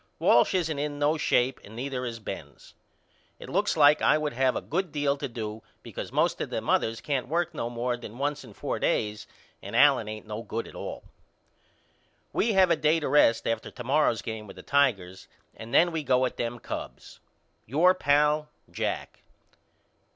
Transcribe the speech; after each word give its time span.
Walsh 0.17 0.55
isn't 0.55 0.79
in 0.79 0.97
no 0.97 1.15
shape 1.15 1.59
and 1.63 1.75
neither 1.75 2.07
is 2.07 2.17
Benz. 2.17 2.73
It 3.37 3.49
looks 3.49 3.77
like 3.77 4.01
I 4.01 4.17
would 4.17 4.33
have 4.33 4.55
a 4.55 4.59
good 4.61 4.91
deal 4.91 5.15
to 5.15 5.27
do 5.27 5.61
because 5.83 6.11
most 6.11 6.41
of 6.41 6.49
them 6.49 6.71
others 6.71 7.01
can't 7.01 7.27
work 7.27 7.53
no 7.53 7.69
more 7.69 7.95
than 7.95 8.17
once 8.17 8.43
in 8.43 8.55
four 8.55 8.79
days 8.79 9.27
and 9.61 9.75
Allen 9.75 10.07
ain't 10.07 10.25
no 10.25 10.41
good 10.41 10.67
at 10.67 10.73
all. 10.73 11.03
We 12.33 12.53
have 12.53 12.71
a 12.71 12.75
day 12.75 12.99
to 12.99 13.07
rest 13.07 13.45
after 13.45 13.69
to 13.69 13.83
morrow's 13.83 14.23
game 14.23 14.47
with 14.47 14.55
the 14.55 14.63
Tigers 14.63 15.27
and 15.55 15.71
then 15.71 15.91
we 15.91 16.01
go 16.01 16.25
at 16.25 16.35
them 16.35 16.57
Cubs. 16.57 17.19
Your 17.67 17.93
pal, 17.93 18.49
JACK. 18.71 19.21